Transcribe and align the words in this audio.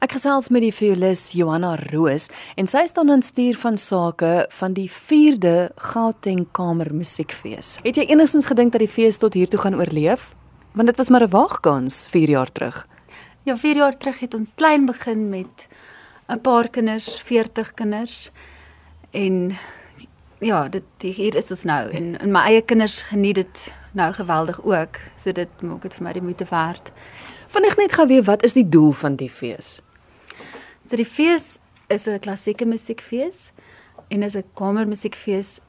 Ek 0.00 0.14
gesels 0.16 0.46
met 0.48 0.62
die 0.64 0.72
violis 0.72 1.26
Johanna 1.36 1.74
Roos 1.76 2.30
en 2.56 2.64
sy 2.70 2.86
staan 2.88 3.10
in 3.12 3.20
stuur 3.20 3.58
van 3.60 3.74
sake 3.76 4.30
van 4.56 4.72
die 4.72 4.86
4de 4.88 5.74
Gauteng 5.92 6.46
Kamer 6.56 6.88
Musiekfees. 6.96 7.74
Het 7.84 7.98
jy 8.00 8.06
enigstens 8.08 8.48
gedink 8.48 8.72
dat 8.72 8.80
die 8.80 8.88
fees 8.88 9.20
tot 9.20 9.36
hier 9.36 9.50
toe 9.52 9.60
gaan 9.60 9.76
oorleef? 9.76 10.30
Want 10.72 10.88
dit 10.88 10.96
was 10.96 11.10
maar 11.12 11.26
'n 11.26 11.34
waagkans 11.34 12.08
4 12.08 12.30
jaar 12.32 12.52
terug. 12.52 12.86
Ja, 13.44 13.56
4 13.56 13.76
jaar 13.76 13.96
terug 13.96 14.20
het 14.20 14.34
ons 14.34 14.54
klein 14.54 14.86
begin 14.86 15.28
met 15.28 15.68
'n 16.32 16.40
paar 16.40 16.68
kinders, 16.68 17.20
40 17.20 17.74
kinders. 17.74 18.30
En 19.10 19.52
ja, 20.38 20.68
dit 20.68 20.84
hier 20.98 21.36
is 21.36 21.50
ons 21.50 21.64
nou 21.64 21.90
en, 21.90 22.18
en 22.18 22.30
my 22.30 22.40
eie 22.40 22.62
kinders 22.62 23.02
geniet 23.02 23.34
dit 23.34 23.72
nou 23.92 24.12
geweldig 24.12 24.62
ook. 24.64 24.96
So 25.16 25.32
dit 25.32 25.62
maak 25.62 25.82
dit 25.82 25.94
vir 25.94 26.04
my 26.04 26.12
die 26.12 26.22
moeite 26.22 26.46
werd. 26.50 26.92
Vanaand 27.48 27.76
net 27.76 27.92
gou 27.92 28.06
weer, 28.06 28.22
wat 28.22 28.42
is 28.42 28.52
die 28.52 28.68
doel 28.68 28.92
van 28.92 29.16
die 29.16 29.30
fees? 29.30 29.82
So 30.90 30.96
die 30.98 31.06
fees 31.06 31.60
is 31.86 32.08
'n 32.08 32.18
klassieke 32.18 32.66
musiekfees 32.66 33.52
en 34.10 34.22
is 34.22 34.34
'n 34.34 34.44
kamermusiekfees 34.54 35.60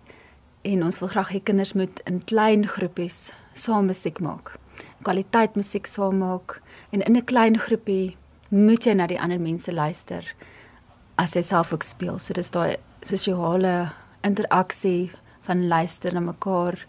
en 0.64 0.84
ons 0.84 1.00
wil 1.00 1.10
graag 1.10 1.30
hê 1.30 1.44
kinders 1.44 1.74
moet 1.74 2.02
in 2.10 2.26
klein 2.26 2.66
groepies 2.66 3.32
saam 3.54 3.86
musiek 3.86 4.20
maak. 4.20 4.58
Kwaliteit 5.04 5.56
musiek 5.56 5.86
saam 5.86 6.18
maak 6.18 6.62
en 6.92 7.02
in 7.02 7.16
'n 7.16 7.26
klein 7.26 7.58
groepie 7.58 8.18
moet 8.50 8.84
jy 8.86 8.94
na 8.94 9.08
die 9.08 9.20
ander 9.20 9.40
mense 9.40 9.72
luister 9.72 10.24
as 11.18 11.36
jy 11.36 11.44
self 11.44 11.72
ook 11.74 11.84
speel. 11.84 12.18
So 12.18 12.34
dis 12.34 12.50
daai 12.50 12.78
sosiale 13.02 13.92
interaksie 14.24 15.12
van 15.42 15.68
luister 15.68 16.14
na 16.14 16.20
mekaar 16.20 16.86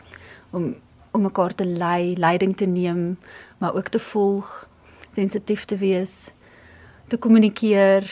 om 0.52 0.74
om 1.12 1.22
mekaar 1.22 1.54
te 1.54 1.64
lei, 1.64 2.16
leiding 2.16 2.56
te 2.56 2.66
neem, 2.66 3.18
maar 3.58 3.74
ook 3.74 3.88
te 3.88 3.98
volg, 3.98 4.68
sensitief 5.12 5.64
te 5.64 5.76
wees 5.76 6.30
te 7.12 7.18
kommunikeer, 7.20 8.06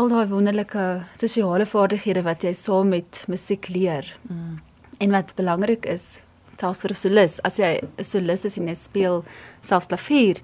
al 0.00 0.08
daai 0.08 0.28
wonderlike 0.30 0.84
sosiale 1.20 1.66
vaardighede 1.68 2.22
wat 2.24 2.44
jy 2.46 2.54
saam 2.56 2.88
met 2.94 3.24
musiek 3.28 3.68
leer. 3.68 4.08
Mm. 4.30 4.54
En 5.04 5.12
wat 5.12 5.34
belangrik 5.36 5.84
is, 5.92 6.22
selfs 6.56 6.80
vir 6.80 6.92
'n 6.92 7.00
solis, 7.02 7.34
as 7.44 7.58
jy 7.58 7.80
'n 7.82 8.04
solis 8.04 8.44
is 8.44 8.56
en 8.56 8.68
jy 8.68 8.74
speel 8.74 9.24
selfs 9.60 9.86
klavier, 9.86 10.40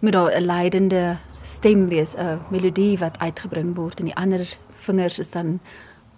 moet 0.00 0.12
daar 0.12 0.30
'n 0.36 0.46
leidende 0.46 1.18
stem 1.42 1.88
wees, 1.88 2.14
'n 2.14 2.38
melodie 2.50 2.98
wat 2.98 3.18
uitgebring 3.18 3.74
word 3.74 3.98
en 4.00 4.06
die 4.06 4.16
ander 4.16 4.46
vingers 4.86 5.18
is 5.18 5.30
dan 5.30 5.60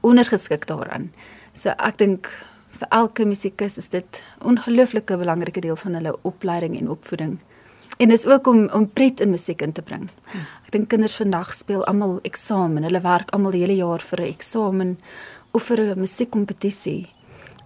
ondergeskik 0.02 0.66
daaraan. 0.66 1.12
So 1.54 1.70
ek 1.70 1.96
dink 1.98 2.28
vir 2.70 2.88
elke 2.90 3.24
musikus 3.24 3.78
is 3.78 3.88
dit 3.88 4.22
'n 4.40 4.48
ongelooflike 4.48 5.16
belangrike 5.16 5.60
deel 5.60 5.76
van 5.76 5.94
hulle 5.94 6.18
opleiding 6.22 6.78
en 6.78 6.90
opvoeding. 6.90 7.40
En 8.00 8.08
dis 8.08 8.26
ook 8.26 8.46
om 8.46 8.68
om 8.72 8.86
pret 8.88 9.20
in 9.20 9.30
musiek 9.30 9.62
in 9.62 9.72
te 9.76 9.82
bring. 9.82 10.06
Ek 10.64 10.72
dink 10.72 10.88
kinders 10.88 11.18
vandag 11.20 11.50
speel 11.52 11.82
almal 11.84 12.18
eksamen. 12.24 12.86
Hulle 12.88 13.02
werk 13.04 13.28
almal 13.36 13.52
die 13.52 13.60
hele 13.60 13.76
jaar 13.76 14.00
vir 14.00 14.20
'n 14.20 14.32
eksamen 14.32 14.98
of 15.52 15.62
vir 15.68 15.80
'n 15.80 15.98
musiekkompetisie. 15.98 17.08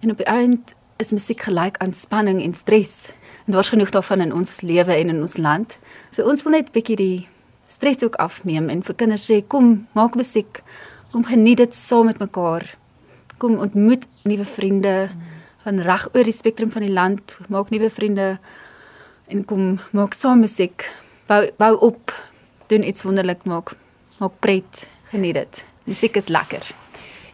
En 0.01 0.11
op 0.11 0.17
die 0.17 0.27
eind 0.27 0.75
is 0.97 1.11
musiek 1.11 1.41
gelyk 1.41 1.77
aan 1.77 1.93
spanning 1.93 2.41
en 2.43 2.53
stres. 2.53 3.11
En 3.45 3.53
daar's 3.53 3.69
genoeg 3.69 3.89
daarvan 3.89 4.21
in 4.21 4.33
ons 4.33 4.61
lewe 4.61 4.93
en 4.93 5.09
in 5.09 5.21
ons 5.21 5.37
land. 5.37 5.77
So 6.11 6.23
ons 6.23 6.43
wil 6.43 6.51
net 6.51 6.67
'n 6.67 6.71
bietjie 6.71 6.95
die 6.95 7.27
stres 7.69 8.03
ook 8.03 8.15
afneem 8.15 8.69
en 8.69 8.83
vir 8.83 8.95
kinders 8.95 9.31
sê 9.31 9.47
kom, 9.47 9.87
maak 9.91 10.15
musiek. 10.15 10.63
Kom 11.11 11.23
geniet 11.23 11.57
dit 11.57 11.75
saam 11.75 12.05
met 12.05 12.19
mekaar. 12.19 12.77
Kom 13.37 13.57
ontmoet 13.57 14.07
nuwe 14.23 14.45
vriende 14.45 15.09
van 15.63 15.79
reg 15.79 16.09
oor 16.13 16.23
die 16.23 16.33
spektrum 16.33 16.71
van 16.71 16.81
die 16.81 16.93
land. 16.93 17.37
Maak 17.47 17.69
nuwe 17.69 17.89
vriende 17.89 18.39
en 19.27 19.45
kom 19.45 19.75
maak 19.95 20.13
saam 20.13 20.43
musiek, 20.45 20.85
bou 21.29 21.41
bou 21.57 21.73
op, 21.89 22.13
doen 22.69 22.85
iets 22.85 23.05
wonderlik 23.05 23.45
maak, 23.49 23.75
maak 24.19 24.39
pret, 24.39 24.85
geniet 25.11 25.37
dit. 25.39 25.63
Musiek 25.85 26.17
is 26.17 26.27
lekker. 26.33 26.65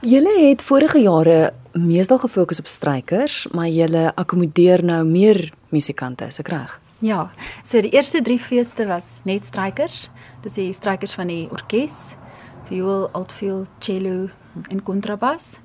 Julle 0.02 0.32
het 0.48 0.64
vorige 0.66 1.00
jare 1.00 1.54
meestal 1.78 2.18
gefokus 2.24 2.60
op 2.60 2.68
strykers, 2.68 3.48
maar 3.54 3.70
julle 3.70 4.10
akkommodeer 4.16 4.84
nou 4.84 5.04
meer 5.06 5.52
musikante, 5.70 6.26
is 6.28 6.42
ek 6.42 6.50
reg? 6.52 6.80
Ja. 7.02 7.32
So 7.66 7.82
die 7.82 7.94
eerste 7.94 8.22
3 8.22 8.38
feeste 8.40 8.86
was 8.90 9.22
net 9.26 9.46
strykers. 9.46 10.10
Dis 10.44 10.58
die 10.58 10.72
strykers 10.74 11.16
van 11.18 11.32
die 11.32 11.48
orkes, 11.54 12.16
viool, 12.70 13.08
altviool, 13.18 13.66
cello 13.82 14.30
en 14.70 14.84
kontrabas. 14.86 15.56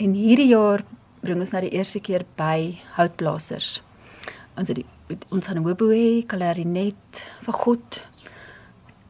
En 0.00 0.12
hierdie 0.16 0.50
jaar 0.52 0.84
bring 1.24 1.40
ons 1.40 1.52
nou 1.52 1.64
die 1.64 1.74
eerste 1.76 2.00
keer 2.00 2.24
by 2.38 2.76
houtblasers. 2.96 3.80
Ons 4.56 4.72
het 4.72 4.80
die 4.80 4.88
ons 5.28 5.46
gaan 5.46 5.62
hoboe, 5.62 6.24
klarinet, 6.26 7.22
fagot 7.42 8.00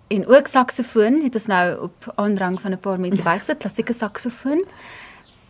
en 0.09 0.27
ook 0.27 0.47
saksofoon. 0.47 1.23
Het 1.23 1.35
ons 1.35 1.47
nou 1.47 1.65
op 1.89 2.13
aandrang 2.15 2.61
van 2.61 2.73
'n 2.73 2.79
paar 2.79 3.01
mense 3.01 3.23
bygesit, 3.31 3.59
klassieke 3.59 3.93
saksofoon 3.93 4.65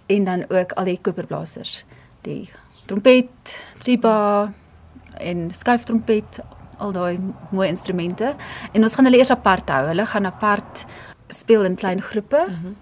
en 0.06 0.24
dan 0.24 0.44
ook 0.48 0.72
al 0.72 0.84
die 0.84 0.98
koperblasers, 1.00 1.84
die 2.20 2.50
trompet, 2.86 3.58
tuba 3.82 4.52
en 5.18 5.50
skuiftrompet, 5.50 6.40
al 6.78 6.92
daai 6.92 7.18
mooi 7.50 7.68
instrumente. 7.68 8.34
En 8.72 8.82
ons 8.82 8.94
gaan 8.94 9.04
hulle 9.04 9.18
eers 9.18 9.30
apart 9.30 9.68
hou. 9.68 9.86
Hulle 9.86 10.06
gaan 10.06 10.26
apart 10.26 10.84
speel 11.28 11.64
in 11.64 11.74
klein 11.74 12.02
groepe. 12.02 12.44
Mm 12.48 12.54
-hmm. 12.54 12.76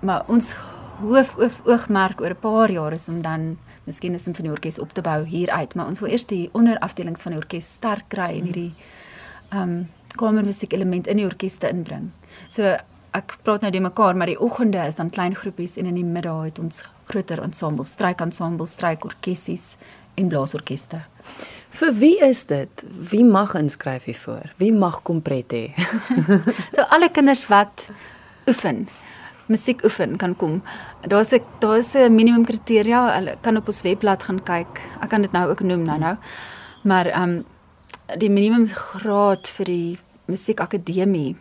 Maar 0.00 0.22
ons 0.26 0.56
hoof 1.00 1.60
oogmerk 1.64 2.20
oor 2.20 2.30
'n 2.30 2.40
paar 2.40 2.70
jaar 2.70 2.92
is 2.92 3.08
om 3.08 3.22
dan 3.22 3.58
miskien 3.86 4.14
'n 4.14 4.18
simfonieorkes 4.18 4.78
op 4.78 4.92
te 4.92 5.02
bou 5.02 5.24
hier 5.24 5.50
uit, 5.50 5.74
maar 5.74 5.86
ons 5.86 6.00
wil 6.00 6.10
eers 6.10 6.26
die 6.26 6.48
onderafdelings 6.52 7.22
van 7.22 7.32
die 7.32 7.40
orkes 7.40 7.72
sterk 7.72 8.04
kry 8.08 8.38
en 8.38 8.44
hierdie 8.44 8.74
ehm 9.50 9.62
um, 9.62 9.88
kamermusiek 10.16 10.72
element 10.72 11.06
in 11.06 11.16
die 11.16 11.26
orkeste 11.26 11.68
inbring. 11.68 12.10
So 12.48 12.76
ek 13.16 13.36
praat 13.42 13.64
nou 13.64 13.70
die 13.70 13.80
mekaar, 13.80 14.16
maar 14.16 14.26
die 14.26 14.40
oggende 14.40 14.86
is 14.86 14.94
dan 14.94 15.10
klein 15.10 15.34
groepies 15.34 15.76
en 15.76 15.86
in 15.86 15.94
die 15.94 16.04
middag 16.04 16.44
het 16.44 16.58
ons 16.58 16.82
groter 17.10 17.42
ensembles, 17.42 17.92
strykensembles, 17.96 18.72
strykorkessies 18.72 19.76
en 20.14 20.28
blaasorkeste. 20.28 21.02
Vir 21.76 21.92
wie 22.00 22.16
is 22.24 22.44
dit? 22.48 22.84
Wie 23.10 23.24
mag 23.24 23.54
inskryf 23.54 24.04
hiervoor? 24.08 24.52
Wie 24.56 24.72
mag 24.72 25.02
kom 25.02 25.20
pret 25.22 25.52
hê? 25.52 25.64
so 26.76 26.86
alle 26.88 27.10
kinders 27.12 27.46
wat 27.52 27.88
oefen 28.48 28.86
musiek 29.46 29.84
oefen 29.84 30.16
kan 30.16 30.36
kom. 30.36 30.62
Daar's 31.08 31.32
'n 31.32 31.42
daar's 31.58 31.94
'n 31.94 32.14
minimum 32.14 32.44
kriteria. 32.44 33.14
Hulle 33.14 33.36
kan 33.40 33.56
op 33.56 33.66
ons 33.66 33.82
webblad 33.82 34.22
gaan 34.22 34.42
kyk. 34.42 34.80
Ek 35.00 35.08
kan 35.08 35.22
dit 35.22 35.32
nou 35.32 35.50
ook 35.50 35.60
noem 35.60 35.82
nou 35.82 35.98
nou. 35.98 36.16
Maar 36.82 37.06
ehm 37.06 37.22
um, 37.22 37.44
die 38.18 38.30
minimum 38.30 38.68
graad 38.68 39.48
vir 39.48 39.64
die 39.64 39.98
musiekakademie 40.26 41.36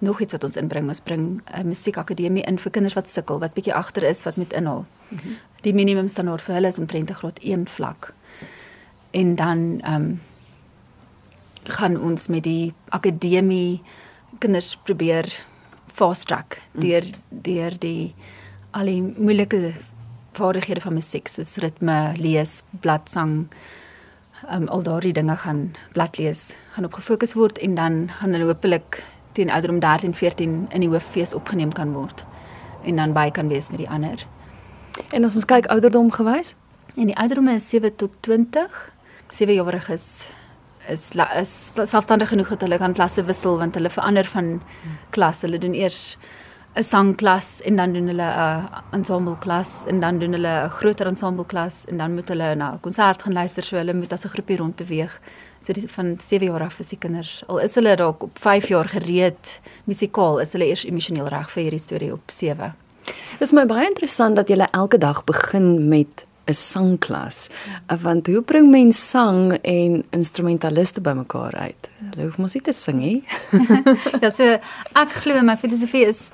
nog 0.00 0.20
iets 0.20 0.32
wat 0.32 0.44
ons 0.44 0.56
inbring. 0.56 0.88
Ons 0.88 1.00
bring 1.00 1.42
'n 1.46 1.66
musiekakademie 1.66 2.42
in 2.42 2.58
vir 2.58 2.70
kinders 2.70 2.94
wat 2.94 3.08
sukkel, 3.08 3.38
wat 3.38 3.54
bietjie 3.54 3.74
agter 3.74 4.02
is, 4.02 4.22
wat 4.22 4.36
moet 4.36 4.52
inhaal. 4.52 4.84
Mm 5.08 5.18
-hmm. 5.18 5.36
Die 5.62 5.74
minimum 5.74 6.08
standaard 6.08 6.42
vir 6.42 6.54
hulle 6.54 6.68
is 6.68 6.78
omtrent 6.78 7.10
'n 7.10 7.14
graad 7.14 7.38
1 7.42 7.68
vlak. 7.68 8.14
En 9.10 9.34
dan 9.34 9.80
ehm 9.80 9.94
um, 9.94 10.20
gaan 11.62 12.00
ons 12.00 12.26
met 12.28 12.42
die 12.42 12.74
akademie 12.88 13.82
kinders 14.38 14.76
probeer 14.84 15.40
fast 15.92 16.26
track 16.26 16.60
deur 16.72 17.06
deur 17.30 17.78
die 17.78 18.14
al 18.72 18.88
die 18.88 19.02
moeilike 19.02 19.72
vaardighede 20.32 20.80
van 20.80 20.96
musiek 20.96 21.28
soos 21.28 21.58
ritme, 21.60 22.14
lees, 22.16 22.62
bladsang, 22.80 23.50
um, 24.48 24.68
al 24.68 24.82
daardie 24.82 25.12
dinge 25.12 25.36
gaan 25.36 25.74
bladlees 25.92 26.50
gaan 26.72 26.88
op 26.88 26.96
gefokus 26.96 27.34
word 27.36 27.60
en 27.60 27.74
dan 27.76 28.06
gaan 28.20 28.32
hulle 28.32 28.48
hopelik 28.48 29.02
teen 29.36 29.50
ouderdom 29.50 29.80
13, 29.80 30.14
14 30.14 30.56
in 30.70 30.80
die 30.80 30.88
hooffees 30.88 31.34
opgeneem 31.36 31.72
kan 31.72 31.92
word 31.92 32.24
en 32.84 32.96
dan 32.96 33.12
by 33.12 33.30
kan 33.30 33.48
wees 33.48 33.70
met 33.70 33.78
die 33.78 33.88
ander. 33.88 34.26
En 35.12 35.24
as 35.24 35.36
ons 35.38 35.46
kyk 35.48 35.68
ouderdom 35.70 36.10
gewys, 36.12 36.54
en 36.96 37.08
die 37.08 37.16
ouderdom 37.16 37.48
is 37.48 37.68
7 37.68 37.94
tot 37.96 38.16
20. 38.26 38.92
7 39.32 39.54
jariges 39.54 40.26
is 40.88 41.10
is 41.36 41.72
selfstandig 41.90 42.28
genoeg 42.28 42.48
dat 42.48 42.60
hulle 42.60 42.78
kan 42.78 42.94
klasse 42.94 43.24
wissel 43.24 43.58
want 43.58 43.74
hulle 43.74 43.90
verander 43.90 44.24
van 44.24 44.62
klas. 45.10 45.42
Hulle 45.42 45.58
doen 45.58 45.74
eers 45.74 46.16
'n 46.74 46.82
sangklas 46.82 47.60
en 47.60 47.76
dan 47.76 47.92
doen 47.92 48.06
hulle 48.06 48.24
'n 48.24 48.68
ensemble 48.92 49.38
klas 49.38 49.84
en 49.86 50.00
dan 50.00 50.18
doen 50.18 50.32
hulle 50.32 50.64
'n 50.64 50.70
groter 50.70 51.06
ensemble 51.06 51.44
klas 51.46 51.84
en 51.88 51.98
dan 51.98 52.14
moet 52.14 52.28
hulle 52.28 52.54
na 52.54 52.72
'n 52.72 52.80
konsert 52.80 53.22
gaan 53.22 53.32
luister 53.32 53.64
so 53.64 53.76
hulle 53.76 53.94
moet 53.94 54.12
as 54.12 54.24
'n 54.24 54.28
groepie 54.28 54.56
rond 54.56 54.76
beweeg. 54.76 55.20
So 55.60 55.72
die 55.72 55.88
van 55.88 56.16
7 56.20 56.46
jaar 56.46 56.62
af 56.62 56.80
is 56.80 56.88
die 56.88 56.98
kinders 56.98 57.44
al 57.46 57.58
is 57.58 57.74
hulle 57.74 57.96
dalk 57.96 58.22
op 58.22 58.38
5 58.38 58.68
jaar 58.68 58.88
gereed 58.88 59.60
musikaal 59.84 60.40
is 60.40 60.52
hulle 60.52 60.66
eers 60.66 60.84
emosioneel 60.84 61.28
reg 61.28 61.50
vir 61.50 61.62
hierdie 61.62 61.80
storie 61.80 62.12
op 62.12 62.30
7. 62.30 62.74
Dit 63.38 63.40
is 63.40 63.52
my 63.52 63.66
baie 63.66 63.86
interessant 63.86 64.36
dat 64.36 64.48
jy 64.48 64.66
elke 64.72 64.98
dag 64.98 65.24
begin 65.24 65.88
met 65.88 66.26
'n 66.46 66.54
sangklas. 66.54 67.48
Want 68.02 68.26
hoe 68.26 68.42
bring 68.42 68.70
mens 68.70 69.08
sang 69.10 69.52
en 69.62 70.04
instrumentaliste 70.10 71.00
bymekaar 71.00 71.54
uit? 71.54 71.90
Hulle 72.10 72.24
hoef 72.24 72.38
mos 72.38 72.54
nie 72.54 72.62
te 72.62 72.72
sing 72.72 72.98
nie. 72.98 73.24
ja, 74.22 74.30
so 74.30 74.58
ek 74.94 75.12
glo 75.22 75.42
my 75.42 75.56
filosofie 75.56 76.06
is 76.06 76.30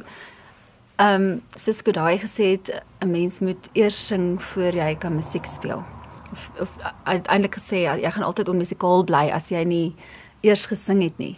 ehm 0.99 1.22
um, 1.22 1.43
soos 1.55 1.82
Godai 1.87 2.19
gesê 2.19 2.44
het, 2.56 2.82
'n 3.00 3.10
mens 3.10 3.38
moet 3.38 3.69
eers 3.72 4.06
sing 4.06 4.43
voor 4.43 4.75
jy 4.75 4.96
kan 4.99 5.14
musiek 5.14 5.44
speel. 5.44 5.84
Of, 6.32 6.50
of 6.60 6.70
uiteindelik 7.05 7.55
gesê 7.55 7.76
jy 7.76 8.10
gaan 8.10 8.25
altyd 8.25 8.49
onmusikaal 8.49 9.05
bly 9.05 9.31
as 9.32 9.49
jy 9.49 9.64
nie 9.64 9.94
eers 10.40 10.66
gesing 10.66 11.02
het 11.02 11.19
nie. 11.19 11.37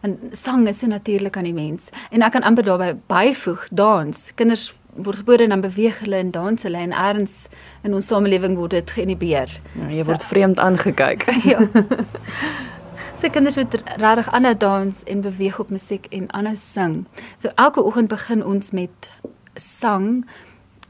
Want 0.00 0.18
sang 0.32 0.68
is 0.68 0.78
so 0.78 0.86
natuurlik 0.86 1.36
aan 1.36 1.44
die 1.44 1.54
mens. 1.54 1.88
En 2.10 2.22
ek 2.22 2.32
kan 2.32 2.42
amper 2.42 2.64
daarbey 2.64 2.94
byvoeg 3.06 3.68
dans. 3.70 4.32
Kinders 4.34 4.74
word 5.02 5.22
gebore 5.22 5.42
en 5.46 5.54
dan 5.54 5.62
beweeg 5.62 6.00
hulle 6.04 6.16
en 6.16 6.30
dans 6.34 6.62
hulle 6.62 6.78
en 6.78 6.92
erns 6.92 7.46
in 7.86 7.94
ons 7.94 8.06
samelewing 8.06 8.56
word 8.58 8.76
dit 8.76 8.90
geïnhibeer. 8.96 9.52
Ja, 9.78 9.92
jy 9.92 10.06
word 10.08 10.24
so, 10.24 10.32
vreemd 10.32 10.58
aangekyk. 10.62 11.28
ja. 11.52 11.62
So 13.18 13.26
kinders 13.34 13.56
moet 13.58 13.72
regtig 13.98 14.28
aanhou 14.30 14.54
dans 14.62 15.00
en 15.10 15.20
beweeg 15.24 15.56
op 15.58 15.72
musiek 15.74 16.04
en 16.14 16.28
aanhou 16.38 16.54
sing. 16.54 17.00
So 17.42 17.50
elke 17.58 17.82
oggend 17.82 18.12
begin 18.12 18.44
ons 18.46 18.70
met 18.70 19.08
sang 19.58 20.22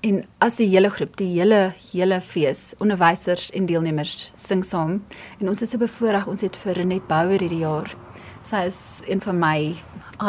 en 0.04 0.18
as 0.44 0.58
die 0.60 0.66
hele 0.68 0.90
groep, 0.92 1.16
die 1.16 1.30
hele 1.38 1.72
hele 1.88 2.18
fees, 2.20 2.74
onderwysers 2.84 3.48
en 3.56 3.64
deelnemers 3.70 4.28
sing 4.36 4.60
saam. 4.60 4.98
En 5.40 5.48
ons 5.48 5.64
is 5.64 5.72
so 5.72 5.80
bevoorreg, 5.80 6.28
ons 6.28 6.44
het 6.44 6.58
vir 6.66 6.76
Renet 6.76 7.08
Bouwer 7.08 7.40
hierdie 7.40 7.62
jaar. 7.64 7.96
Sy 8.44 8.66
is 8.68 8.82
een 9.08 9.24
van 9.24 9.40
my 9.40 9.56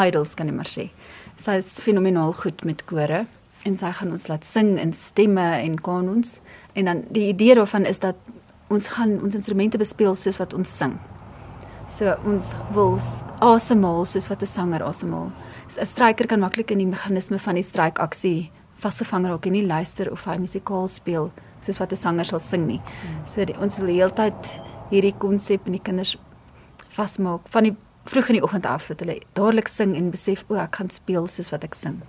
idols 0.07 0.37
kan 0.39 0.47
ek 0.47 0.55
maar 0.55 0.71
sê. 0.71 0.87
Sy 1.35 1.59
is 1.59 1.73
fenomenaal 1.83 2.31
goed 2.39 2.63
met 2.63 2.87
kore 2.87 3.25
en 3.69 3.77
sy 3.77 3.91
gaan 3.99 4.11
ons 4.15 4.27
laat 4.31 4.45
sing 4.47 4.73
in 4.81 4.93
stemme 4.97 5.45
en 5.61 5.77
kanons 5.85 6.39
en 6.73 6.89
dan 6.89 7.03
die 7.13 7.29
idee 7.29 7.55
daarvan 7.59 7.85
is 7.89 8.01
dat 8.03 8.17
ons 8.69 8.87
gaan 8.95 9.17
ons 9.23 9.35
instrumente 9.35 9.77
bespeel 9.81 10.15
soos 10.15 10.37
wat 10.41 10.53
ons 10.53 10.69
sing. 10.81 10.97
So 11.89 12.13
ons 12.29 12.53
wil 12.75 12.99
asemhaal 13.41 14.05
soos 14.05 14.29
wat 14.29 14.41
'n 14.43 14.47
sanger 14.47 14.83
asemhaal. 14.83 15.31
'n 15.77 15.85
Stryker 15.85 16.27
kan 16.27 16.39
maklik 16.39 16.71
in 16.71 16.77
die 16.77 16.87
meganisme 16.87 17.39
van 17.39 17.55
die 17.55 17.63
strykaksie 17.63 18.51
vasgevang 18.79 19.27
raak 19.27 19.45
en 19.45 19.53
nie 19.53 19.65
luister 19.65 20.11
of 20.11 20.25
hy 20.25 20.37
musikaal 20.37 20.87
speel 20.87 21.31
soos 21.61 21.79
wat 21.79 21.91
'n 21.91 21.95
sanger 21.95 22.25
sal 22.25 22.39
sing 22.39 22.67
nie. 22.67 22.81
So 23.25 23.45
die, 23.45 23.57
ons 23.59 23.77
wil 23.77 23.87
heeltyd 23.87 24.61
hierdie 24.89 25.17
konsep 25.17 25.65
in 25.65 25.73
die 25.73 25.83
kinders 25.83 26.17
vasmaak 26.89 27.41
van 27.49 27.63
die 27.63 27.75
vroeg 28.05 28.29
in 28.29 28.35
die 28.35 28.43
oggend 28.43 28.65
af 28.65 28.87
dat 28.87 28.99
hulle 28.99 29.19
dadelik 29.33 29.67
sing 29.67 29.95
en 29.95 30.11
besef 30.11 30.43
o, 30.47 30.55
ek 30.55 30.71
kan 30.71 30.89
speel 30.89 31.27
soos 31.27 31.51
wat 31.51 31.63
ek 31.63 31.75
sing. 31.75 32.01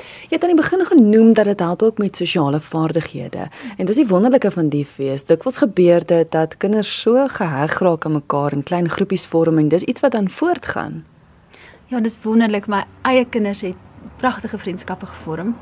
Jy 0.00 0.36
het 0.36 0.44
aan 0.44 0.54
die 0.54 0.58
begin 0.58 0.84
genoem 0.86 1.32
dat 1.32 1.44
dit 1.44 1.60
help 1.60 1.82
ook 1.82 1.98
met 1.98 2.16
sosiale 2.16 2.60
vaardighede. 2.60 3.48
En 3.76 3.86
dis 3.86 3.96
die 3.96 4.06
wonderlike 4.06 4.50
van 4.50 4.68
die 4.68 4.84
fees. 4.84 5.24
Dikwels 5.24 5.58
gebeur 5.58 6.06
dit 6.06 6.30
dat 6.32 6.56
kinders 6.56 6.90
so 7.00 7.26
geheg 7.28 7.78
raak 7.78 8.06
aan 8.06 8.12
mekaar 8.12 8.52
in 8.52 8.62
klein 8.62 8.88
groepies 8.88 9.26
vorm 9.26 9.58
en 9.58 9.68
dis 9.68 9.82
iets 9.82 10.00
wat 10.00 10.12
dan 10.12 10.30
voortgaan. 10.30 11.04
Ja, 11.86 12.00
dis 12.00 12.18
wonderlik. 12.22 12.66
My 12.66 12.84
eie 13.02 13.24
kinders 13.24 13.60
het 13.60 13.76
pragtige 14.16 14.58
vriendskappe 14.58 15.06
gevorm. 15.06 15.56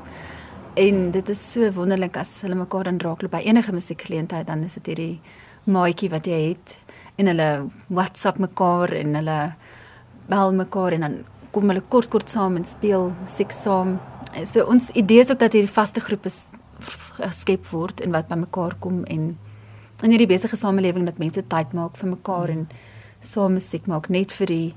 En 0.74 1.10
dit 1.10 1.28
is 1.28 1.40
so 1.52 1.72
wonderlik 1.74 2.16
as 2.16 2.40
hulle 2.40 2.54
mekaar 2.54 2.86
dan 2.86 3.00
raakloop 3.02 3.32
by 3.34 3.42
enige 3.44 3.72
musiekgeleentheid, 3.72 4.46
dan 4.46 4.62
is 4.64 4.76
dit 4.78 4.86
hierdie 4.92 5.20
maatjie 5.64 6.10
wat 6.12 6.28
jy 6.30 6.38
het 6.52 6.76
en 7.20 7.28
hulle 7.28 7.48
WhatsApp 7.88 8.38
mekaar 8.40 8.94
en 8.96 9.18
hulle 9.18 9.40
bel 10.30 10.54
mekaar 10.56 10.96
en 10.96 11.04
dan 11.04 11.18
kom 11.50 11.68
hulle 11.68 11.82
kort 11.92 12.08
kort 12.12 12.30
saam 12.30 12.56
en 12.56 12.64
speel 12.64 13.10
musiek 13.20 13.52
saam. 13.52 13.98
So 14.44 14.64
ons 14.64 14.90
idee 14.90 15.20
is 15.20 15.30
ook 15.30 15.38
dat 15.38 15.52
hierdie 15.52 15.72
vaste 15.72 16.00
groepe 16.00 16.30
geskep 17.18 17.66
word 17.70 18.00
en 18.00 18.14
wat 18.14 18.28
by 18.28 18.38
mekaar 18.40 18.76
kom 18.80 19.04
en 19.04 19.38
in 20.02 20.14
hierdie 20.14 20.30
besige 20.30 20.56
samelewing 20.56 21.04
dat 21.04 21.18
mense 21.18 21.42
tyd 21.52 21.74
maak 21.76 21.98
vir 22.00 22.08
mekaar 22.14 22.48
en 22.48 22.68
saam 23.20 23.58
musiek 23.58 23.86
maak 23.86 24.08
net 24.08 24.32
vir 24.32 24.46
die 24.46 24.74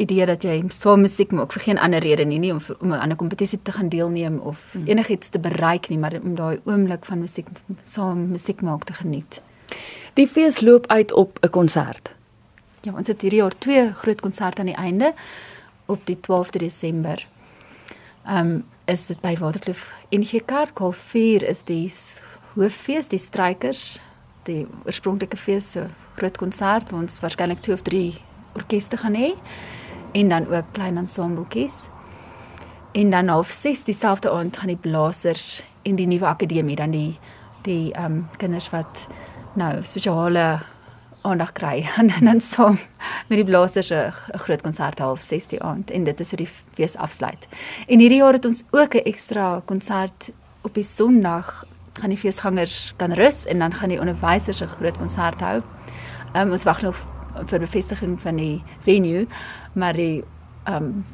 idee 0.00 0.26
dat 0.28 0.44
jy 0.44 0.56
saam 0.72 1.04
musiek 1.04 1.32
maak 1.32 1.52
vir 1.56 1.62
geen 1.66 1.80
ander 1.80 2.04
rede 2.04 2.24
nie, 2.24 2.38
nie 2.38 2.52
om 2.52 2.60
om 2.80 2.92
aan 2.92 3.12
'n 3.12 3.16
kompetisie 3.16 3.58
te 3.62 3.72
gaan 3.72 3.88
deelneem 3.88 4.38
of 4.38 4.72
hmm. 4.72 4.86
enigiets 4.86 5.28
te 5.28 5.38
bereik 5.38 5.88
nie, 5.88 5.98
maar 5.98 6.14
om 6.22 6.34
daai 6.34 6.60
oomblik 6.64 7.04
van 7.04 7.18
musiek 7.18 7.46
saam 7.84 8.28
musiek 8.28 8.60
maak 8.60 8.84
te 8.84 8.92
geniet. 8.92 9.40
Die 10.14 10.28
fees 10.28 10.60
loop 10.60 10.86
uit 10.86 11.12
op 11.12 11.38
'n 11.42 11.50
konsert. 11.50 12.14
Ja, 12.82 12.92
ons 12.92 13.08
het 13.08 13.20
hierdie 13.20 13.40
jaar 13.40 13.58
twee 13.58 13.92
groot 13.92 14.20
konserte 14.20 14.60
aan 14.60 14.66
die 14.66 14.76
einde 14.76 15.14
op 15.86 16.06
die 16.06 16.16
12de 16.20 16.58
Desember. 16.58 17.26
Ehm 18.26 18.38
um, 18.38 18.64
is 18.86 19.06
dit 19.06 19.20
by 19.20 19.36
Waterkloof 19.38 19.92
NG 20.10 20.40
Kerk 20.44 20.78
hal 20.78 20.92
4 20.92 21.42
is 21.46 21.62
die 21.66 21.90
hooffees, 22.54 23.08
die 23.10 23.18
strykers, 23.18 24.00
die 24.46 24.64
oorspronklike 24.84 25.38
fees 25.38 25.72
so 25.74 25.86
groot 26.16 26.38
konsert 26.38 26.90
waar 26.90 27.04
ons 27.04 27.20
waarskynlik 27.22 27.62
2 27.62 27.74
of 27.74 27.82
3 27.86 28.02
orkeste 28.58 28.98
gaan 29.02 29.14
hê 29.18 29.32
en 30.14 30.32
dan 30.32 30.46
ook 30.50 30.72
klein 30.72 30.98
ensembletjies. 30.98 31.88
En 32.96 33.10
dan 33.10 33.28
half 33.28 33.50
6 33.50 33.84
dieselfde 33.84 34.30
aand 34.30 34.56
gaan 34.56 34.72
die 34.74 34.80
blasers 34.80 35.64
en 35.82 35.98
die 35.98 36.06
nuwe 36.06 36.26
akademie 36.26 36.76
dan 36.76 36.90
die 36.90 37.18
die 37.62 37.92
ehm 37.92 38.04
um, 38.04 38.28
kinders 38.38 38.70
wat 38.70 39.06
nou 39.54 39.84
spesiale 39.84 40.60
aandag 41.26 41.52
kry 41.52 41.84
en 42.00 42.12
dan 42.24 42.40
so 42.40 42.70
met 43.28 43.38
die 43.40 43.44
blasers 43.44 43.90
'n 43.90 44.12
groot 44.38 44.62
konsert 44.62 44.98
half 44.98 45.20
6 45.20 45.48
die 45.48 45.62
aand 45.62 45.90
en 45.90 46.04
dit 46.04 46.20
is 46.20 46.28
so 46.28 46.36
die 46.36 46.48
fees 46.74 46.96
afsluit. 46.96 47.48
En 47.88 47.98
hierdie 47.98 48.18
jaar 48.18 48.32
het 48.32 48.44
ons 48.44 48.62
ook 48.70 48.94
'n 48.94 49.04
ekstra 49.04 49.62
konsert 49.64 50.30
op 50.62 50.74
die 50.74 50.84
Sondag 50.84 51.64
gaan 51.92 52.10
die 52.10 52.18
feesgangers 52.18 52.94
kan 52.96 53.12
rus 53.12 53.44
en 53.46 53.58
dan 53.58 53.74
gaan 53.74 53.88
die 53.88 54.00
onderwysers 54.00 54.60
'n 54.60 54.66
groot 54.66 54.98
konsert 54.98 55.40
hou. 55.40 55.62
Um, 56.36 56.50
ons 56.50 56.64
wag 56.64 56.82
nog 56.82 56.96
vir 57.46 57.60
bevestiging 57.60 58.20
van 58.20 58.36
die 58.36 58.62
venue, 58.80 59.26
maar 59.72 59.92
die 59.92 60.24
um 60.68 61.04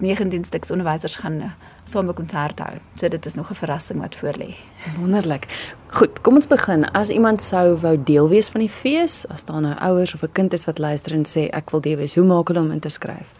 19 0.00 0.44
stuks 0.44 0.70
onderwysers 0.70 1.16
gaan 1.16 1.54
saam 1.84 2.08
'n 2.08 2.14
konsert 2.14 2.58
hou. 2.58 2.78
So 2.94 3.08
dit 3.08 3.26
is 3.26 3.34
nog 3.34 3.50
'n 3.50 3.54
verrassing 3.54 4.00
wat 4.00 4.16
voorlê. 4.16 4.54
Wonderlik. 4.98 5.46
Goed, 5.86 6.20
kom 6.20 6.34
ons 6.34 6.46
begin. 6.46 6.90
As 6.92 7.08
iemand 7.08 7.42
sou 7.42 7.76
wou 7.76 8.02
deel 8.02 8.28
wees 8.28 8.48
van 8.48 8.60
die 8.60 8.70
fees, 8.70 9.28
as 9.28 9.44
daar 9.44 9.60
nou 9.60 9.74
ouers 9.78 10.14
of 10.14 10.22
'n 10.22 10.32
kind 10.32 10.52
is 10.52 10.64
wat 10.64 10.78
luister 10.78 11.12
en 11.12 11.24
sê 11.24 11.48
ek 11.50 11.70
wil 11.70 11.80
deel 11.80 11.96
wees, 11.96 12.14
hoe 12.14 12.24
maak 12.24 12.48
hulle 12.48 12.60
om 12.60 12.70
in 12.70 12.80
te 12.80 12.88
skryf? 12.88 13.32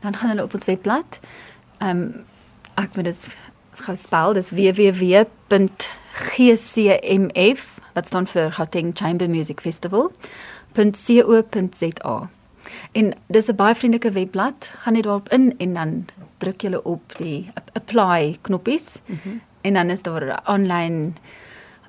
Dan 0.00 0.16
gaan 0.16 0.28
hulle 0.28 0.42
op 0.42 0.54
ons 0.54 0.64
webblad. 0.64 1.18
Ehm 1.78 1.90
um, 1.90 2.24
ek 2.74 2.96
moet 2.96 3.04
dit 3.04 3.28
gespel, 3.70 4.32
dis 4.32 4.50
www.gcmf 4.50 5.28
wat 7.94 8.06
staan 8.06 8.26
vir 8.26 8.52
Gauteng 8.52 8.90
Chamber 8.94 9.30
Music 9.30 9.60
Festival. 9.60 10.10
En 12.92 13.12
dis 13.26 13.48
'n 13.48 13.56
baie 13.56 13.74
vriendelike 13.74 14.10
webblad. 14.10 14.70
Gaan 14.76 14.92
net 14.92 15.02
daarop 15.02 15.28
in 15.28 15.54
en 15.58 15.74
dan 15.74 16.06
druk 16.38 16.60
jy 16.62 16.74
op 16.74 17.16
die 17.16 17.50
apply 17.72 18.38
knoppies. 18.40 19.00
Mm 19.06 19.18
-hmm. 19.22 19.40
En 19.60 19.74
dan 19.74 19.90
is 19.90 20.02
daar 20.02 20.24
'n 20.24 20.50
online 20.50 21.12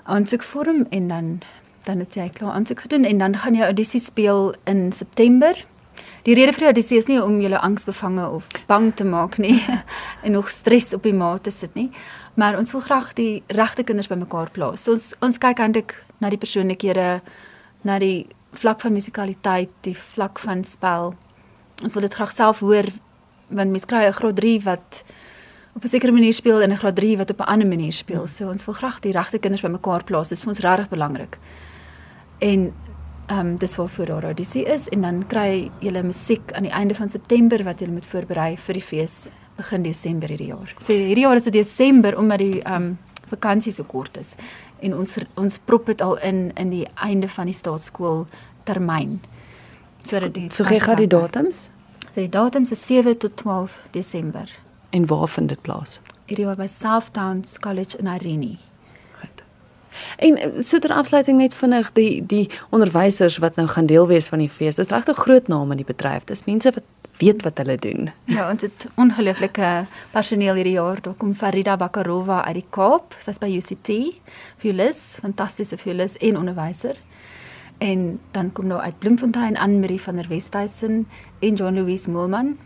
aansoekvorm 0.03 0.85
en 0.89 1.07
dan 1.07 1.41
dan 1.83 1.99
het 1.99 2.13
jy 2.13 2.29
klaar 2.33 2.51
aansoek 2.51 2.81
gedoen 2.81 3.03
en 3.03 3.17
dan 3.17 3.37
gaan 3.37 3.53
jy 3.53 3.61
audisie 3.61 3.99
speel 3.99 4.55
in 4.63 4.91
September. 4.91 5.65
Die 6.25 6.33
rede 6.33 6.53
vir 6.53 6.59
die 6.59 6.69
audisie 6.71 6.97
is 6.97 7.05
nie 7.05 7.19
om 7.21 7.37
jou 7.41 7.53
angsbevange 7.53 8.29
of 8.29 8.47
bang 8.65 8.89
te 8.97 9.05
maak 9.05 9.37
nie 9.37 9.59
en 10.25 10.31
nog 10.31 10.49
stres 10.49 10.93
op 10.93 11.03
die 11.03 11.13
maat 11.13 11.43
te 11.43 11.51
sit 11.51 11.75
nie, 11.77 11.91
maar 12.33 12.57
ons 12.57 12.71
wil 12.73 12.81
graag 12.81 13.13
die 13.13 13.43
regte 13.47 13.83
kinders 13.83 14.09
bymekaar 14.09 14.49
plaas. 14.51 14.83
So 14.83 14.97
ons 14.97 15.13
ons 15.21 15.37
kyk 15.37 15.61
eintlik 15.61 15.93
na 16.17 16.31
die 16.33 16.41
persoonlikhede, 16.41 17.21
na 17.85 17.99
die 18.01 18.25
vlak 18.57 18.81
van 18.81 18.93
musikaliteit, 18.93 19.69
die 19.81 19.97
vlak 19.97 20.39
van 20.39 20.63
spel. 20.63 21.13
Ons 21.83 21.93
wil 21.93 22.01
dit 22.01 22.13
graag 22.13 22.31
self 22.31 22.59
hoor 22.59 22.87
want 23.47 23.69
mens 23.69 23.85
kry 23.85 24.05
'n 24.05 24.13
graad 24.13 24.35
3 24.35 24.61
wat 24.63 25.03
op 25.75 25.83
'n 25.83 25.87
sekere 25.87 26.11
manier 26.11 26.33
speel 26.33 26.61
en 26.61 26.71
'n 26.71 26.77
graad 26.77 26.95
3 26.95 27.17
wat 27.17 27.29
op 27.29 27.39
'n 27.39 27.43
ander 27.43 27.67
manier 27.67 27.93
speel. 27.93 28.27
So 28.27 28.49
ons 28.49 28.65
wil 28.65 28.73
graag 28.73 28.99
die 28.99 29.11
regte 29.11 29.39
kinders 29.39 29.61
bymekaar 29.61 30.03
plaas. 30.03 30.27
Dit 30.27 30.37
is 30.37 30.43
vir 30.43 30.49
ons 30.49 30.59
regtig 30.59 30.89
belangrik. 30.89 31.37
En 32.39 32.73
ehm 33.27 33.39
um, 33.39 33.55
dis 33.57 33.75
wat 33.75 33.91
vir 33.91 34.05
daar 34.05 34.25
Odyssey 34.25 34.61
is 34.61 34.89
en 34.89 35.01
dan 35.01 35.27
kry 35.27 35.71
jy 35.79 36.01
musiek 36.01 36.51
aan 36.51 36.63
die 36.63 36.71
einde 36.71 36.95
van 36.95 37.09
September 37.09 37.63
wat 37.63 37.79
jy 37.79 37.87
moet 37.87 38.05
voorberei 38.05 38.57
vir 38.57 38.73
die 38.73 38.81
fees 38.81 39.29
begin 39.57 39.81
Desember 39.81 40.29
hierdie 40.29 40.47
jaar. 40.47 40.75
So 40.77 40.93
hierdie 40.93 41.23
jaar 41.23 41.35
is 41.35 41.43
dit 41.43 41.53
Desember 41.53 42.17
omdat 42.17 42.39
die 42.39 42.61
ehm 42.61 42.75
um, 42.75 42.97
vakansie 43.29 43.71
so 43.71 43.83
kort 43.83 44.17
is 44.17 44.35
en 44.79 44.97
ons 44.97 45.17
ons 45.35 45.57
prop 45.65 45.85
dit 45.85 46.01
al 46.01 46.17
in 46.19 46.51
in 46.55 46.69
die 46.69 46.87
einde 46.95 47.27
van 47.27 47.45
die 47.45 47.55
staatskool 47.55 48.25
termyn. 48.63 49.21
Sodat 50.03 50.33
die 50.33 50.47
So 50.51 50.63
gee 50.63 50.79
gaan 50.79 50.95
die 50.95 51.07
datums? 51.07 51.69
So 52.11 52.21
die 52.21 52.29
datums 52.29 52.71
is 52.71 52.85
7 52.85 53.17
tot 53.17 53.37
12 53.37 53.79
Desember. 53.91 54.51
En 54.89 55.05
waar 55.05 55.27
vind 55.27 55.49
dit 55.49 55.61
plaas? 55.61 55.99
Hierdie 56.25 56.55
by 56.55 56.67
Southdowns 56.67 57.59
College 57.59 57.97
in 57.97 58.07
Irene. 58.07 58.57
En 60.17 60.37
eh, 60.37 60.49
so 60.59 60.79
ter 60.79 60.93
afsluiting 60.93 61.37
net 61.37 61.53
vinnig 61.53 61.91
die 61.91 62.25
die 62.25 62.49
onderwysers 62.69 63.37
wat 63.37 63.55
nou 63.55 63.67
gaan 63.67 63.85
deel 63.85 64.07
wees 64.07 64.27
van 64.27 64.39
die 64.39 64.49
fees. 64.49 64.75
Dis 64.75 64.91
regtig 64.91 65.17
groot 65.17 65.47
name 65.47 65.71
in 65.71 65.83
die 65.83 65.87
bedryf. 65.87 66.23
Dis 66.23 66.45
mense 66.45 66.71
wat 66.71 66.83
weet 67.17 67.43
wat 67.43 67.57
hulle 67.57 67.77
doen. 67.77 68.09
Ja, 68.23 68.49
ons 68.51 68.61
het 68.61 68.87
ongelooflike 68.95 69.85
personeel 70.11 70.55
hierdie 70.59 70.75
jaar. 70.75 71.01
Daar 71.01 71.13
kom 71.13 71.35
Farida 71.35 71.77
Bakarova 71.77 72.43
uit 72.45 72.59
die 72.59 72.65
Kaap. 72.69 73.15
Sy's 73.19 73.39
by 73.39 73.49
UCT, 73.55 73.91
violis, 74.57 75.17
fantastiese 75.21 75.77
violis 75.77 76.17
en 76.17 76.37
onderwyser. 76.37 76.99
En 77.77 78.19
dan 78.31 78.51
kom 78.51 78.69
daar 78.69 78.79
uit 78.87 78.99
Bloemfontein 78.99 79.57
aan 79.57 79.79
Marie 79.79 80.01
van 80.01 80.15
der 80.15 80.27
Westhuizen 80.27 81.07
en 81.39 81.55
John 81.55 81.75
Louis 81.75 82.07
Moelman. 82.07 82.57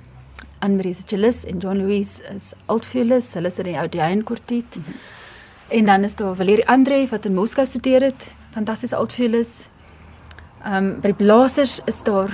Anne 0.59 0.75
Marie 0.75 0.93
se 0.93 1.03
cellist 1.05 1.43
en 1.43 1.57
John 1.57 1.77
Louis 1.77 2.19
is 2.35 2.53
altviolis. 2.65 3.33
Hulle 3.33 3.47
is 3.47 3.57
in 3.57 3.63
die 3.63 3.79
Oudtshoorn 3.79 4.23
kwartet. 4.23 4.75
Mm 4.75 4.83
-hmm. 4.83 4.93
En 5.69 5.85
dan 5.85 6.03
is 6.03 6.15
daar 6.15 6.35
Valerie 6.35 6.67
Andre 6.67 7.07
wat 7.09 7.25
in 7.25 7.33
Moskou 7.33 7.65
studeer 7.67 8.01
het. 8.01 8.33
Fantastiese 8.49 8.95
altviolis. 8.95 9.68
Ehm 10.59 10.75
um, 10.75 10.99
by 10.99 11.13
blasers 11.13 11.79
is 11.85 12.01
daar 12.03 12.33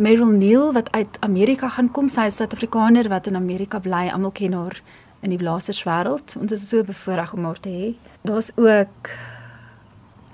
Meryl 0.00 0.30
Neal 0.32 0.72
wat 0.72 0.92
uit 0.92 1.16
Amerika 1.20 1.68
gaan 1.68 1.90
kom. 1.90 2.08
Sy 2.08 2.30
is 2.30 2.36
Suid-Afrikaner 2.36 3.08
wat 3.12 3.26
in 3.26 3.36
Amerika 3.36 3.78
bly. 3.78 4.08
Almal 4.08 4.32
ken 4.32 4.52
haar 4.56 4.80
in 5.20 5.34
die 5.34 5.38
blaserswêreld. 5.38 6.36
Ons 6.40 6.52
is 6.52 6.64
so 6.68 6.82
bevoorreg 6.82 7.32
om 7.36 7.44
haar 7.44 7.60
te 7.60 7.68
hê. 7.68 7.90
Daar's 8.24 8.50
ook 8.56 9.10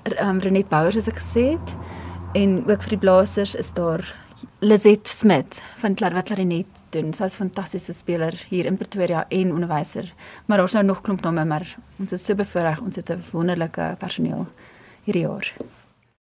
ehm 0.03 0.29
um, 0.29 0.39
Renet 0.39 0.69
Bouwer 0.69 0.93
soos 0.93 1.09
ek 1.11 1.19
gesê 1.19 1.45
het 1.57 1.75
en 2.39 2.63
ook 2.69 2.83
vir 2.87 2.95
die 2.95 3.03
blasers 3.03 3.55
is 3.55 3.73
daar 3.75 4.07
Lizet 4.61 5.09
Smit 5.09 5.59
van 5.83 5.97
wat 5.99 6.31
klarinet 6.31 6.67
doen. 6.91 7.13
Sy's 7.13 7.35
'n 7.35 7.43
fantastiese 7.51 7.93
speler 7.93 8.47
hier 8.49 8.67
in 8.67 8.77
Pretoria 8.77 9.25
en 9.29 9.53
onderwyser. 9.53 10.15
Maar 10.47 10.59
daar's 10.59 10.73
nou 10.73 10.85
nog 10.85 11.01
klomp 11.01 11.21
name, 11.21 11.45
maar 11.45 11.77
ons 11.99 12.13
is 12.13 12.25
so 12.25 12.35
bevoorreg. 12.35 12.81
Ons 12.81 12.97
het 12.97 13.11
'n 13.11 13.25
wonderlike 13.33 13.97
personeel 13.99 14.47
hierdie 15.05 15.27
jaar. 15.27 15.55